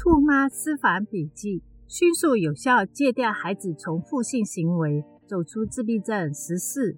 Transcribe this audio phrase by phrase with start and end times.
[0.00, 6.32] 兔妈私房笔记：迅速有效戒掉孩子重复性行为，走出自闭症。
[6.32, 6.96] 十四。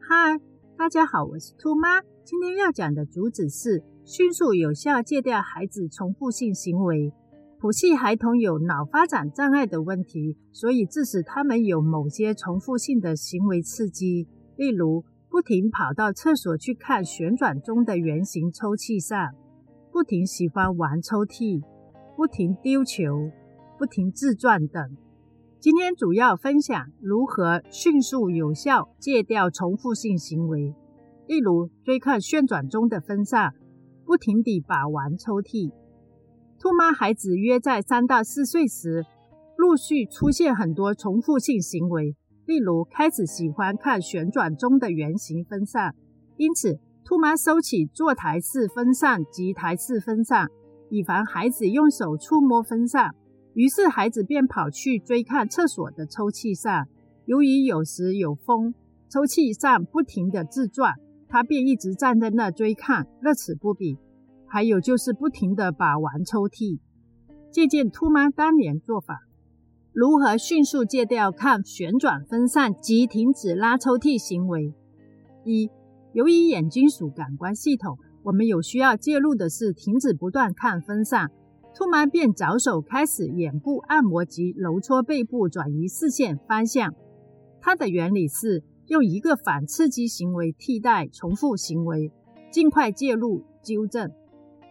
[0.00, 0.40] 嗨，
[0.74, 2.00] 大家好，我是兔妈。
[2.24, 7.12] 今天要讲的主旨是迅速有效戒掉孩子重复性行为。
[7.60, 14.26] 谱系孩童有脑发展障碍的问题，所以致使他们有某些重复性的行为刺激，
[14.56, 19.34] 例如不停跑到厕所去看旋转中的圆形抽屉上，
[19.92, 21.62] 不停喜欢玩抽屉。
[22.18, 23.30] 不停丢球、
[23.78, 24.96] 不停自转等。
[25.60, 30.74] 今天主要分享如何迅速有效戒掉重复性行为，
[31.28, 33.54] 例如追看旋转中的风扇、
[34.04, 35.70] 不停地把玩抽屉。
[36.58, 39.06] 兔妈孩子约在三到四岁时，
[39.56, 45.94] 陆续出现很多重复性行为，例如开始喜欢看旋转中的圆形风扇，
[46.36, 50.48] 因此兔妈收起坐台式风扇及台式风扇。
[50.90, 53.14] 以防孩子用手触摸风扇，
[53.54, 56.86] 于是孩子便跑去追看厕所的抽屉上。
[57.26, 58.72] 由于有时有风，
[59.10, 60.94] 抽屉上不停地自转，
[61.28, 63.98] 他便一直站在那追看，乐此不彼。
[64.46, 66.78] 还有就是不停地把玩抽屉。
[67.50, 69.20] 借鉴兔妈当年做法，
[69.92, 74.72] 如何迅速戒掉看旋转风扇及停止拉抽屉行为？
[75.44, 75.70] 一、
[76.12, 77.98] 由于眼睛属感官系统。
[78.22, 81.30] 我们有需要介入的是停止不断看风扇，
[81.74, 86.94] 兔妈便着手开始眼部按摩及揉搓背部，转移视线方向。
[87.60, 92.12] 它的原理是用一个反刺激行为替代重复行为，
[92.50, 94.10] 尽快介入纠正。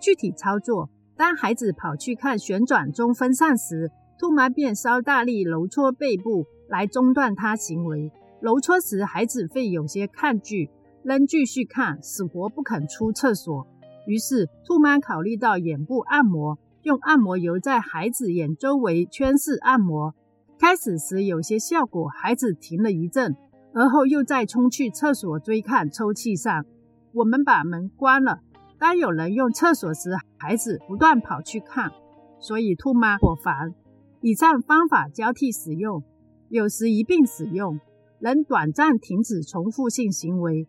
[0.00, 8.12] 具体操作：当孩子跑去看旋转中风扇时，兔妈便稍大力揉搓背部来中断他行为。
[8.40, 10.70] 揉搓时，孩子会有些抗拒。
[11.02, 13.66] 仍继续看，死活不肯出厕所。
[14.06, 20.14] 于是兔妈考虑到眼部按摩，用按摩油在孩子眼周围圈式按摩。
[20.58, 23.34] 开始时有些效果，孩子停了一阵，
[23.72, 26.66] 而后又再冲去厕所追看抽屉上。
[27.12, 28.40] 我们把门关了。
[28.78, 31.92] 当有人用厕所时，孩子不断跑去看，
[32.38, 33.74] 所以兔妈颇烦。
[34.20, 36.02] 以上方法交替使用，
[36.50, 37.80] 有时一并使用，
[38.20, 40.66] 能短暂停止重复性行为。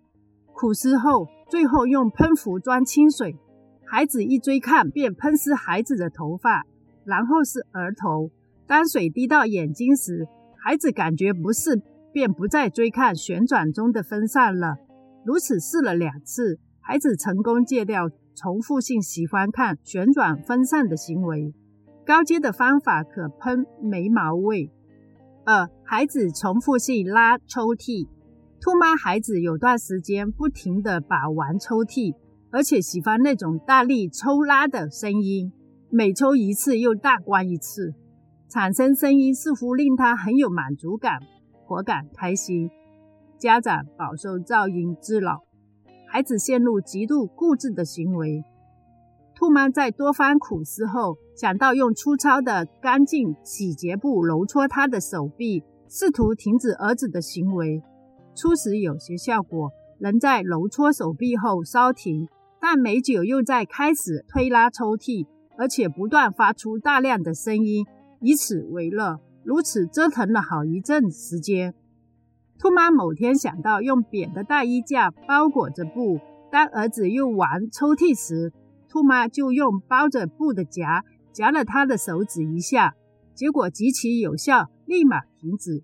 [0.62, 3.36] 苦思后，最后用喷壶装清水，
[3.84, 6.68] 孩子一追看便喷湿孩子的头发，
[7.04, 8.30] 然后是额头。
[8.68, 10.28] 当水滴到眼睛时，
[10.64, 11.82] 孩子感觉不适，
[12.14, 14.76] 便不再追看旋转中的风扇了。
[15.26, 21.56] 如此试了两次，孩子成功戒掉重复性喜欢看旋转风扇的行为。
[22.06, 24.70] 高阶的方法可喷眉毛位。
[25.44, 28.08] 二、孩子重复性拉抽屉。
[28.62, 32.16] 兔妈孩子有段时间不停地把玩抽屉，
[32.52, 35.52] 而且喜欢那种大力抽拉的声音，
[35.90, 37.96] 每抽一次又大关一次，
[38.48, 41.18] 产生声音似乎令他很有满足感，
[41.66, 42.70] 颇感开心。
[43.40, 45.42] 家长饱受噪音之扰，
[46.08, 48.44] 孩子陷入极度固执的行为。
[49.34, 57.82] 兔妈在多番苦思后，想到用粗糙的干净洗洁布揉搓他的手臂，试图停止儿子的行为。
[58.36, 62.28] 初始有些效果，能在揉搓手臂后稍停，
[62.60, 65.28] 但美久又在开始推拉抽屉，
[65.58, 67.86] 而且不断发出大量的声音，
[68.20, 69.20] 以此为乐。
[69.44, 71.74] 如此折腾了好一阵时间，
[72.60, 76.20] 兔妈某天想到用扁的大衣架包裹着布，
[76.52, 78.54] 当儿子又玩抽屉时，
[78.88, 81.04] 兔妈就用包着布的夹
[81.34, 82.94] 夹了他的手指一下，
[83.34, 85.84] 结果极其有效，立马停止。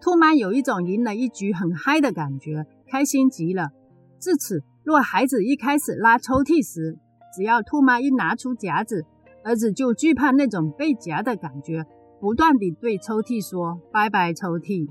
[0.00, 3.70] 兔妈有一种赢了一局很嗨的感觉，开心极了。
[4.18, 6.98] 自此，若孩子一开始拉抽屉时，
[7.36, 9.04] 只要兔妈一拿出夹子，
[9.44, 11.84] 儿子就惧怕那种被夹的感觉，
[12.20, 14.88] 不断地对抽屉说“拜拜，抽屉”。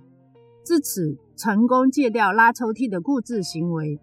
[0.65, 3.99] 至此，成功戒掉拉抽屉的固执行为。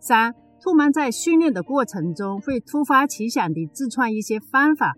[0.00, 4.96] 三，兔妈在训练的过程中会突发奇想地自创一些方法，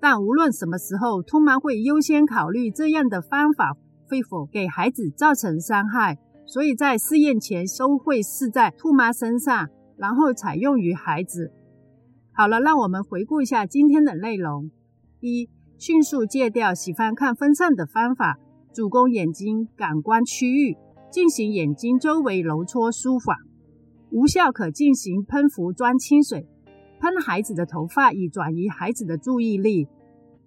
[0.00, 3.76] 但无论什么时候，兔妈会优先考虑这样的方法。
[4.08, 6.18] 会否给孩子造成伤害？
[6.46, 11.52] 所以在试验前都会试在兔妈身上，然后采用于孩子。
[12.32, 14.70] 好了，让我们回顾一下今天的内容：
[15.20, 18.38] 一、迅速戒掉喜欢看风扇的方法，
[18.72, 20.76] 主攻眼睛感官区域，
[21.10, 23.36] 进行眼睛周围揉搓舒缓。
[24.10, 26.48] 无效可进行喷壶装清水，
[26.98, 29.86] 喷孩子的头发以转移孩子的注意力。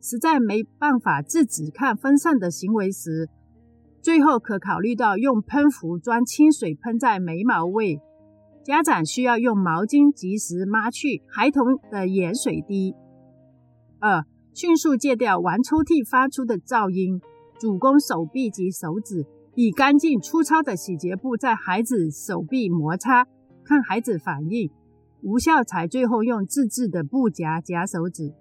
[0.02, 3.30] 实在没办法制止看风扇的行为时，
[4.01, 8.01] 最后可考虑到用喷壶装清水喷在眉毛位，
[8.63, 12.95] 家长需要用毛巾及时抹去孩童的眼水滴。
[14.00, 14.25] 二、
[14.56, 17.21] 迅速戒掉玩抽屉发出的噪音，
[17.59, 23.27] 主攻手臂及手指，以干净粗糙的洗洁布在孩子手臂摩擦，
[23.63, 24.71] 看孩子反应，
[25.21, 28.33] 无效才最后用自制的布夹夹手指。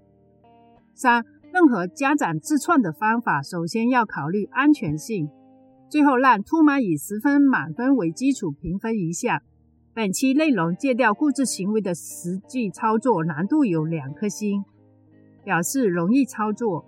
[0.94, 1.22] 三、
[1.52, 5.28] 任何家长自创的方法，首先要考虑安全性。
[5.90, 9.42] 最后让兔妈以十分满分为基础评分一下。
[9.92, 14.64] 本期内容戒掉固执行为的实际操作难度有两颗星。
[15.42, 16.84] 表示容易操作，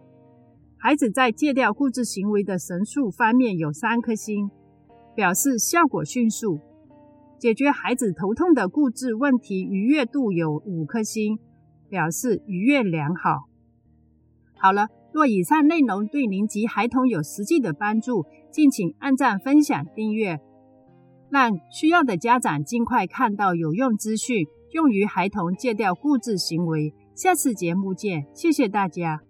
[0.76, 4.50] 孩子在戒掉固执行为的神速方面有三颗星，
[5.14, 6.58] 表示效果迅速；
[7.38, 11.38] 解决孩子头痛的固执问题愉悦度有五颗星，
[11.88, 13.48] 表示愉悦良好。
[14.54, 20.38] 好了，若以上内容对您及孩童有实际的帮助，敬请按赞、分享、订阅，
[21.30, 26.92] 让需要的家长尽快看到有用资讯，用于孩童戒掉固执行为。
[27.16, 29.22] 下次节目见，谢谢大家。